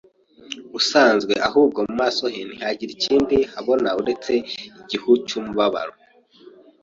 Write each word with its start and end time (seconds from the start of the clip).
usanzwe 0.79 1.33
ahubwo 1.47 1.79
mu 1.87 1.93
maso 2.01 2.23
he 2.33 2.41
ntihagira 2.47 2.91
ikindi 2.97 3.35
bahabona 3.43 3.89
uretse 4.01 4.33
igihu 4.81 5.11
cy'umubabaro. 5.27 5.93